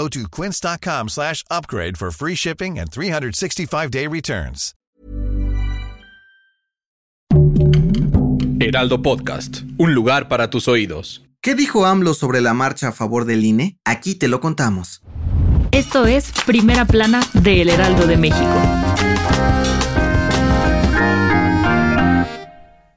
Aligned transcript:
Go 0.00 0.08
to 0.08 0.28
quince.com 0.30 1.08
slash 1.08 1.44
upgrade 1.50 1.98
for 1.98 2.10
free 2.10 2.34
shipping 2.34 2.78
and 2.78 2.90
365-day 2.90 4.06
returns. 4.06 4.74
Heraldo 8.60 9.02
Podcast, 9.02 9.62
un 9.76 9.94
lugar 9.94 10.28
para 10.28 10.48
tus 10.48 10.68
oídos. 10.68 11.22
¿Qué 11.42 11.54
dijo 11.54 11.84
AMLO 11.84 12.14
sobre 12.14 12.40
la 12.40 12.54
marcha 12.54 12.88
a 12.88 12.92
favor 12.92 13.26
del 13.26 13.44
INE? 13.44 13.76
Aquí 13.84 14.14
te 14.14 14.28
lo 14.28 14.40
contamos. 14.40 15.02
Esto 15.70 16.06
es 16.06 16.32
Primera 16.46 16.86
Plana 16.86 17.20
de 17.34 17.60
El 17.60 17.68
Heraldo 17.68 18.06
de 18.06 18.16
México. 18.16 19.19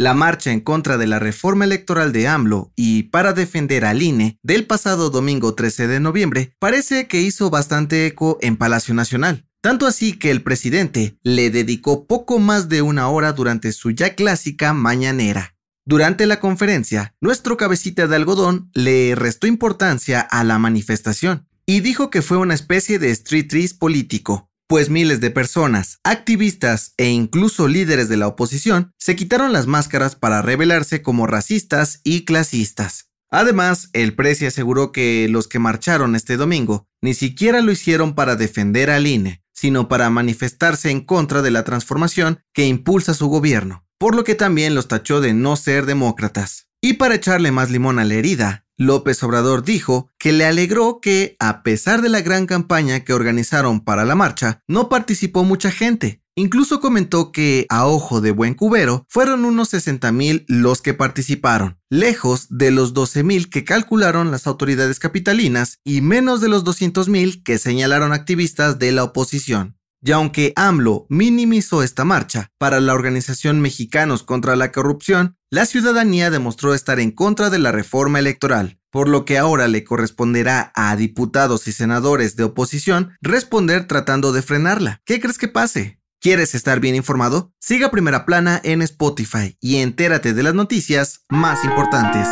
La 0.00 0.14
marcha 0.14 0.50
en 0.50 0.60
contra 0.60 0.96
de 0.96 1.06
la 1.06 1.18
reforma 1.18 1.66
electoral 1.66 2.10
de 2.10 2.26
AMLO 2.26 2.72
y 2.74 3.02
para 3.02 3.34
defender 3.34 3.84
al 3.84 4.00
INE 4.00 4.38
del 4.42 4.66
pasado 4.66 5.10
domingo 5.10 5.54
13 5.54 5.88
de 5.88 6.00
noviembre 6.00 6.54
parece 6.58 7.06
que 7.06 7.20
hizo 7.20 7.50
bastante 7.50 8.06
eco 8.06 8.38
en 8.40 8.56
Palacio 8.56 8.94
Nacional. 8.94 9.46
Tanto 9.60 9.86
así 9.86 10.14
que 10.14 10.30
el 10.30 10.40
presidente 10.42 11.18
le 11.22 11.50
dedicó 11.50 12.06
poco 12.06 12.38
más 12.38 12.70
de 12.70 12.80
una 12.80 13.10
hora 13.10 13.34
durante 13.34 13.72
su 13.72 13.90
ya 13.90 14.14
clásica 14.14 14.72
mañanera. 14.72 15.54
Durante 15.84 16.24
la 16.24 16.40
conferencia, 16.40 17.14
nuestro 17.20 17.58
cabecita 17.58 18.06
de 18.06 18.16
algodón 18.16 18.70
le 18.72 19.14
restó 19.14 19.48
importancia 19.48 20.22
a 20.22 20.44
la 20.44 20.58
manifestación 20.58 21.46
y 21.66 21.80
dijo 21.80 22.08
que 22.08 22.22
fue 22.22 22.38
una 22.38 22.54
especie 22.54 22.98
de 22.98 23.10
street 23.10 23.52
race 23.52 23.74
político, 23.78 24.49
pues 24.70 24.88
miles 24.88 25.20
de 25.20 25.32
personas, 25.32 25.98
activistas 26.04 26.94
e 26.96 27.08
incluso 27.08 27.66
líderes 27.66 28.08
de 28.08 28.16
la 28.16 28.28
oposición 28.28 28.92
se 28.98 29.16
quitaron 29.16 29.52
las 29.52 29.66
máscaras 29.66 30.14
para 30.14 30.42
revelarse 30.42 31.02
como 31.02 31.26
racistas 31.26 32.00
y 32.04 32.24
clasistas. 32.24 33.10
Además, 33.32 33.90
el 33.94 34.14
Presi 34.14 34.46
aseguró 34.46 34.92
que 34.92 35.26
los 35.28 35.48
que 35.48 35.58
marcharon 35.58 36.14
este 36.14 36.36
domingo 36.36 36.86
ni 37.02 37.14
siquiera 37.14 37.62
lo 37.62 37.72
hicieron 37.72 38.14
para 38.14 38.36
defender 38.36 38.90
al 38.90 39.08
INE, 39.08 39.42
sino 39.52 39.88
para 39.88 40.08
manifestarse 40.08 40.92
en 40.92 41.00
contra 41.00 41.42
de 41.42 41.50
la 41.50 41.64
transformación 41.64 42.38
que 42.52 42.68
impulsa 42.68 43.12
su 43.12 43.26
gobierno, 43.26 43.84
por 43.98 44.14
lo 44.14 44.22
que 44.22 44.36
también 44.36 44.76
los 44.76 44.86
tachó 44.86 45.20
de 45.20 45.34
no 45.34 45.56
ser 45.56 45.84
demócratas. 45.84 46.68
Y 46.80 46.92
para 46.92 47.16
echarle 47.16 47.50
más 47.50 47.72
limón 47.72 47.98
a 47.98 48.04
la 48.04 48.14
herida, 48.14 48.66
López 48.80 49.22
Obrador 49.22 49.62
dijo 49.62 50.10
que 50.18 50.32
le 50.32 50.46
alegró 50.46 51.00
que, 51.02 51.36
a 51.38 51.62
pesar 51.62 52.00
de 52.00 52.08
la 52.08 52.22
gran 52.22 52.46
campaña 52.46 53.00
que 53.00 53.12
organizaron 53.12 53.80
para 53.80 54.06
la 54.06 54.14
marcha, 54.14 54.62
no 54.66 54.88
participó 54.88 55.44
mucha 55.44 55.70
gente. 55.70 56.22
Incluso 56.34 56.80
comentó 56.80 57.30
que, 57.30 57.66
a 57.68 57.86
ojo 57.86 58.22
de 58.22 58.30
buen 58.30 58.54
cubero, 58.54 59.04
fueron 59.10 59.44
unos 59.44 59.68
60 59.68 60.12
mil 60.12 60.46
los 60.48 60.80
que 60.80 60.94
participaron, 60.94 61.78
lejos 61.90 62.46
de 62.48 62.70
los 62.70 62.94
12 62.94 63.22
mil 63.22 63.50
que 63.50 63.64
calcularon 63.64 64.30
las 64.30 64.46
autoridades 64.46 64.98
capitalinas 64.98 65.80
y 65.84 66.00
menos 66.00 66.40
de 66.40 66.48
los 66.48 66.64
200 66.64 67.10
mil 67.10 67.42
que 67.42 67.58
señalaron 67.58 68.14
activistas 68.14 68.78
de 68.78 68.92
la 68.92 69.04
oposición. 69.04 69.76
Y 70.02 70.12
aunque 70.12 70.52
AMLO 70.56 71.06
minimizó 71.08 71.82
esta 71.82 72.04
marcha 72.04 72.50
para 72.58 72.80
la 72.80 72.94
Organización 72.94 73.60
Mexicanos 73.60 74.22
contra 74.22 74.56
la 74.56 74.72
Corrupción, 74.72 75.36
la 75.50 75.66
ciudadanía 75.66 76.30
demostró 76.30 76.74
estar 76.74 77.00
en 77.00 77.10
contra 77.10 77.50
de 77.50 77.58
la 77.58 77.72
reforma 77.72 78.18
electoral, 78.18 78.78
por 78.90 79.08
lo 79.08 79.24
que 79.24 79.36
ahora 79.36 79.68
le 79.68 79.84
corresponderá 79.84 80.72
a 80.74 80.96
diputados 80.96 81.68
y 81.68 81.72
senadores 81.72 82.36
de 82.36 82.44
oposición 82.44 83.10
responder 83.20 83.86
tratando 83.86 84.32
de 84.32 84.42
frenarla. 84.42 85.02
¿Qué 85.04 85.20
crees 85.20 85.38
que 85.38 85.48
pase? 85.48 86.00
¿Quieres 86.20 86.54
estar 86.54 86.80
bien 86.80 86.94
informado? 86.94 87.52
Siga 87.58 87.90
Primera 87.90 88.26
Plana 88.26 88.60
en 88.62 88.82
Spotify 88.82 89.56
y 89.60 89.76
entérate 89.76 90.34
de 90.34 90.42
las 90.42 90.54
noticias 90.54 91.24
más 91.30 91.64
importantes. 91.64 92.28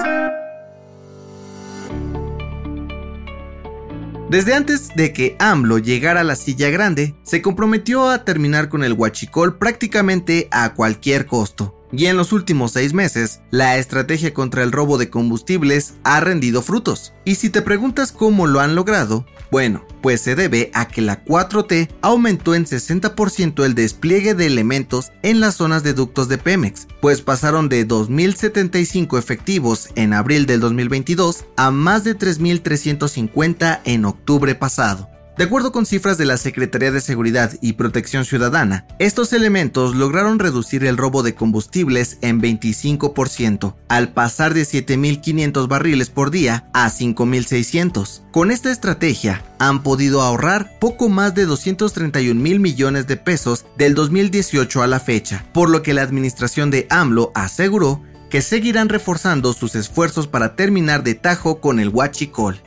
Desde 4.31 4.53
antes 4.53 4.94
de 4.94 5.15
que 5.15 5.37
AMLO 5.39 5.78
llegara 5.78 6.21
a 6.21 6.25
la 6.25 6.37
silla 6.37 6.69
grande, 6.69 7.15
se 7.22 7.41
comprometió 7.41 8.11
a 8.11 8.25
terminar 8.25 8.69
con 8.69 8.84
el 8.84 8.93
huachicol 8.93 9.56
prácticamente 9.56 10.49
a 10.50 10.75
cualquier 10.75 11.25
costo. 11.25 11.78
Y 11.93 12.06
en 12.06 12.16
los 12.16 12.32
últimos 12.32 12.72
seis 12.72 12.93
meses, 12.93 13.41
la 13.50 13.78
estrategia 13.78 14.34
contra 14.34 14.62
el 14.62 14.72
robo 14.72 14.99
de 14.99 15.10
combustibles 15.10 15.94
ha 16.04 16.21
rendido 16.21 16.62
frutos. 16.62 17.15
Y 17.25 17.37
si 17.37 17.50
te 17.50 17.62
preguntas 17.62 18.12
cómo 18.12 18.47
lo 18.47 18.60
han 18.60 18.75
logrado, 18.75 19.25
bueno, 19.50 19.84
pues 20.03 20.21
se 20.21 20.34
debe 20.34 20.71
a 20.75 20.88
que 20.88 21.00
la 21.00 21.25
4T 21.25 21.88
aumentó 22.03 22.54
en 22.54 22.66
60% 22.66 23.65
el 23.65 23.75
despliegue 23.75 24.34
de 24.34 24.47
elementos 24.47 25.12
en 25.22 25.41
las 25.41 25.56
zonas 25.56 25.82
de 25.82 25.94
ductos 25.94 26.28
de 26.28 26.38
Pemex, 26.38 26.87
pues 27.00 27.22
pasaron 27.22 27.69
de 27.69 27.88
2.075 27.88 29.19
efectivos 29.19 29.88
en 29.94 30.12
abril 30.12 30.47
del 30.47 30.60
2022 30.60 31.47
a 31.56 31.71
más 31.71 32.04
de 32.04 32.16
3.350 32.16 33.81
en 33.84 34.04
octubre 34.04 34.54
pasado. 34.54 35.09
De 35.38 35.44
acuerdo 35.44 35.71
con 35.71 35.87
cifras 35.87 36.19
de 36.19 36.25
la 36.25 36.37
Secretaría 36.37 36.91
de 36.91 37.00
Seguridad 37.00 37.53
y 37.60 37.75
Protección 37.75 38.25
Ciudadana, 38.25 38.88
estos 38.99 39.32
elementos 39.32 39.94
lograron 39.94 40.41
reducir 40.41 40.84
el 40.84 40.97
robo 40.97 41.22
de 41.22 41.37
combustibles 41.37 42.19
en 42.22 42.43
25%, 42.43 43.77
al 43.87 44.12
pasar 44.12 44.53
de 44.53 44.62
7.500 44.62 45.69
barriles 45.69 46.10
por 46.10 46.32
día 46.32 46.69
a 46.75 46.91
5.600. 46.91 48.22
Con 48.32 48.50
esta 48.50 48.72
estrategia, 48.72 49.44
han 49.60 49.84
podido 49.84 50.22
ahorrar 50.22 50.77
poco 50.81 51.09
más 51.09 51.37
de 51.37 51.47
231 51.47 52.43
mil 52.43 52.59
millones 52.59 53.06
de 53.06 53.16
pesos 53.16 53.65
del 53.77 53.94
2018 53.94 54.82
a 54.82 54.88
la 54.88 54.98
fecha, 54.98 55.47
por 55.54 55.71
lo 55.71 55.84
que 55.84 55.94
la 55.94 56.03
administración 56.03 56.72
de 56.72 56.88
AMLO 56.91 57.31
aseguró 57.37 58.03
que 58.28 58.43
seguirán 58.43 58.88
reforzando 58.88 59.53
sus 59.53 59.77
esfuerzos 59.77 60.27
para 60.27 60.56
terminar 60.56 61.04
de 61.04 61.15
tajo 61.15 61.60
con 61.60 61.78
el 61.78 61.91
huachicol. 61.91 62.60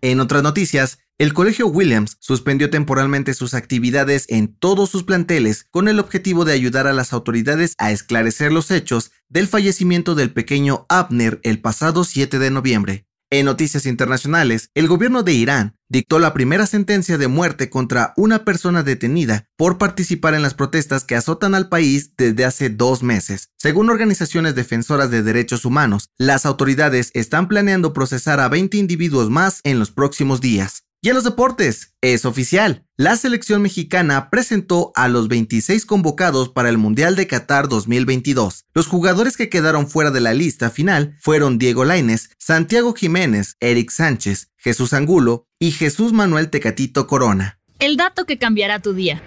En 0.00 0.20
otras 0.20 0.42
noticias, 0.42 0.98
el 1.18 1.32
Colegio 1.32 1.66
Williams 1.66 2.18
suspendió 2.20 2.68
temporalmente 2.68 3.32
sus 3.32 3.54
actividades 3.54 4.26
en 4.28 4.54
todos 4.54 4.90
sus 4.90 5.04
planteles 5.04 5.66
con 5.70 5.88
el 5.88 5.98
objetivo 5.98 6.44
de 6.44 6.52
ayudar 6.52 6.86
a 6.86 6.92
las 6.92 7.14
autoridades 7.14 7.72
a 7.78 7.90
esclarecer 7.90 8.52
los 8.52 8.70
hechos 8.70 9.12
del 9.30 9.46
fallecimiento 9.46 10.14
del 10.14 10.32
pequeño 10.32 10.84
Abner 10.90 11.40
el 11.42 11.60
pasado 11.62 12.04
7 12.04 12.38
de 12.38 12.50
noviembre. 12.50 13.06
En 13.30 13.46
noticias 13.46 13.86
internacionales, 13.86 14.70
el 14.74 14.86
gobierno 14.86 15.24
de 15.24 15.32
Irán 15.32 15.76
dictó 15.88 16.18
la 16.18 16.32
primera 16.32 16.66
sentencia 16.66 17.18
de 17.18 17.26
muerte 17.28 17.70
contra 17.70 18.12
una 18.16 18.44
persona 18.44 18.84
detenida 18.84 19.48
por 19.56 19.78
participar 19.78 20.34
en 20.34 20.42
las 20.42 20.54
protestas 20.54 21.04
que 21.04 21.16
azotan 21.16 21.54
al 21.54 21.68
país 21.68 22.12
desde 22.16 22.44
hace 22.44 22.70
dos 22.70 23.02
meses. 23.02 23.50
Según 23.56 23.90
organizaciones 23.90 24.54
defensoras 24.54 25.10
de 25.10 25.22
derechos 25.22 25.64
humanos, 25.64 26.10
las 26.18 26.46
autoridades 26.46 27.10
están 27.14 27.48
planeando 27.48 27.92
procesar 27.92 28.38
a 28.38 28.48
20 28.48 28.76
individuos 28.76 29.28
más 29.28 29.60
en 29.64 29.80
los 29.80 29.90
próximos 29.90 30.40
días. 30.40 30.85
Y 31.06 31.08
en 31.08 31.14
los 31.14 31.22
deportes, 31.22 31.94
es 32.00 32.24
oficial. 32.24 32.84
La 32.96 33.14
selección 33.16 33.62
mexicana 33.62 34.28
presentó 34.28 34.90
a 34.96 35.06
los 35.06 35.28
26 35.28 35.86
convocados 35.86 36.48
para 36.48 36.68
el 36.68 36.78
Mundial 36.78 37.14
de 37.14 37.28
Qatar 37.28 37.68
2022. 37.68 38.64
Los 38.74 38.88
jugadores 38.88 39.36
que 39.36 39.48
quedaron 39.48 39.86
fuera 39.86 40.10
de 40.10 40.20
la 40.20 40.34
lista 40.34 40.68
final 40.68 41.16
fueron 41.20 41.58
Diego 41.58 41.84
Lainez, 41.84 42.30
Santiago 42.38 42.92
Jiménez, 42.92 43.54
Eric 43.60 43.92
Sánchez, 43.92 44.50
Jesús 44.56 44.92
Angulo 44.92 45.46
y 45.60 45.70
Jesús 45.70 46.12
Manuel 46.12 46.50
Tecatito 46.50 47.06
Corona. 47.06 47.60
El 47.78 47.96
dato 47.96 48.24
que 48.24 48.38
cambiará 48.38 48.80
tu 48.80 48.92
día. 48.92 49.22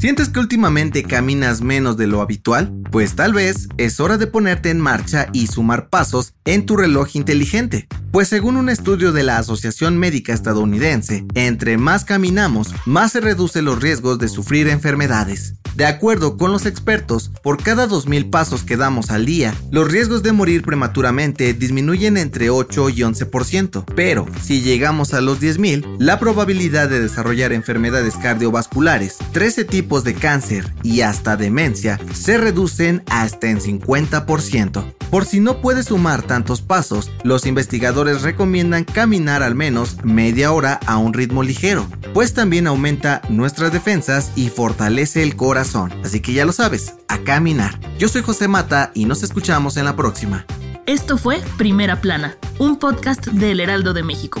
¿Sientes 0.00 0.30
que 0.30 0.40
últimamente 0.40 1.02
caminas 1.02 1.60
menos 1.60 1.98
de 1.98 2.06
lo 2.06 2.22
habitual? 2.22 2.72
Pues 2.90 3.16
tal 3.16 3.34
vez 3.34 3.68
es 3.76 4.00
hora 4.00 4.16
de 4.16 4.26
ponerte 4.26 4.70
en 4.70 4.80
marcha 4.80 5.28
y 5.34 5.46
sumar 5.48 5.90
pasos 5.90 6.32
en 6.46 6.64
tu 6.64 6.78
reloj 6.78 7.16
inteligente. 7.16 7.86
Pues 8.10 8.28
según 8.28 8.56
un 8.56 8.70
estudio 8.70 9.12
de 9.12 9.24
la 9.24 9.36
Asociación 9.36 9.98
Médica 9.98 10.32
Estadounidense, 10.32 11.26
entre 11.34 11.76
más 11.76 12.06
caminamos, 12.06 12.74
más 12.86 13.12
se 13.12 13.20
reducen 13.20 13.66
los 13.66 13.82
riesgos 13.82 14.18
de 14.18 14.28
sufrir 14.28 14.68
enfermedades. 14.68 15.59
De 15.80 15.86
acuerdo 15.86 16.36
con 16.36 16.52
los 16.52 16.66
expertos, 16.66 17.30
por 17.42 17.62
cada 17.62 17.88
2.000 17.88 18.28
pasos 18.28 18.64
que 18.64 18.76
damos 18.76 19.10
al 19.10 19.24
día, 19.24 19.54
los 19.70 19.90
riesgos 19.90 20.22
de 20.22 20.32
morir 20.32 20.60
prematuramente 20.60 21.54
disminuyen 21.54 22.18
entre 22.18 22.50
8 22.50 22.90
y 22.90 22.96
11%. 22.96 23.86
Pero 23.96 24.26
si 24.42 24.60
llegamos 24.60 25.14
a 25.14 25.22
los 25.22 25.40
10.000, 25.40 25.96
la 25.98 26.20
probabilidad 26.20 26.90
de 26.90 27.00
desarrollar 27.00 27.54
enfermedades 27.54 28.16
cardiovasculares, 28.16 29.16
13 29.32 29.64
tipos 29.64 30.04
de 30.04 30.12
cáncer 30.12 30.70
y 30.82 31.00
hasta 31.00 31.38
demencia 31.38 31.98
se 32.12 32.36
reducen 32.36 33.02
hasta 33.08 33.48
en 33.48 33.60
50%. 33.60 34.99
Por 35.10 35.24
si 35.24 35.40
no 35.40 35.60
puedes 35.60 35.86
sumar 35.86 36.22
tantos 36.22 36.62
pasos, 36.62 37.10
los 37.24 37.44
investigadores 37.44 38.22
recomiendan 38.22 38.84
caminar 38.84 39.42
al 39.42 39.56
menos 39.56 39.96
media 40.04 40.52
hora 40.52 40.78
a 40.86 40.98
un 40.98 41.12
ritmo 41.12 41.42
ligero, 41.42 41.84
pues 42.14 42.32
también 42.32 42.68
aumenta 42.68 43.20
nuestras 43.28 43.72
defensas 43.72 44.30
y 44.36 44.50
fortalece 44.50 45.24
el 45.24 45.34
corazón. 45.34 45.92
Así 46.04 46.20
que 46.20 46.32
ya 46.32 46.44
lo 46.44 46.52
sabes, 46.52 46.94
a 47.08 47.18
caminar. 47.18 47.80
Yo 47.98 48.08
soy 48.08 48.22
José 48.22 48.46
Mata 48.46 48.92
y 48.94 49.04
nos 49.04 49.24
escuchamos 49.24 49.76
en 49.76 49.86
la 49.86 49.96
próxima. 49.96 50.46
Esto 50.86 51.18
fue 51.18 51.42
Primera 51.58 52.00
Plana, 52.00 52.36
un 52.60 52.78
podcast 52.78 53.26
del 53.26 53.58
Heraldo 53.58 53.92
de 53.94 54.04
México. 54.04 54.40